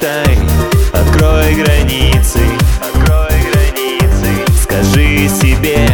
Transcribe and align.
тайн 0.00 0.40
Открой 0.92 1.54
границы. 1.54 2.40
Открой 2.80 3.38
границы. 3.52 4.28
Скажи 4.62 5.28
себе 5.28 5.88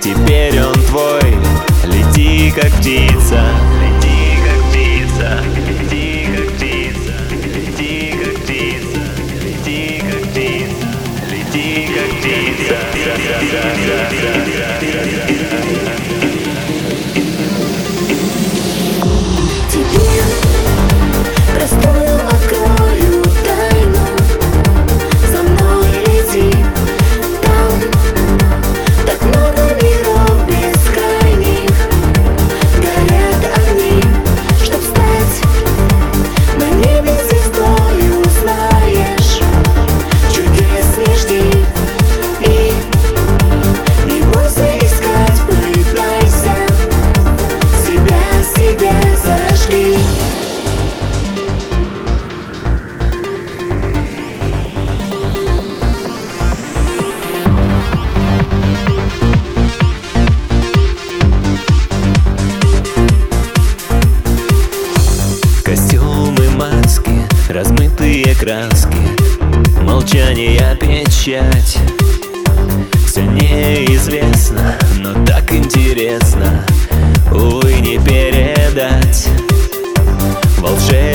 Теперь 0.00 0.60
он 0.60 0.74
твой. 0.74 1.36
Лети 1.84 2.50
как 2.50 2.72
птица. 2.72 3.44
Лети 3.80 4.38
как 4.44 4.60
птица. 4.70 5.40
Лети 5.68 6.28
как 6.34 6.48
птица. 6.54 7.14
Лети 7.54 7.94
как 8.22 8.36
птица. 8.42 9.02
Лети 9.42 9.80
как 10.02 10.22
птица. 10.32 10.88
Лети 11.30 11.68
как 11.94 12.10
птица. 12.18 12.78
Размытые 67.48 68.34
краски 68.34 68.98
Молчание 69.82 70.76
печать 70.80 71.78
Все 73.06 73.22
неизвестно, 73.22 74.74
но 74.98 75.24
так 75.24 75.52
интересно 75.52 76.64
Увы, 77.30 77.74
не 77.74 77.98
передать 77.98 79.28
волшебство. 80.58 81.05